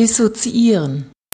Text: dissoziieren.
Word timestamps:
dissoziieren. 0.00 1.10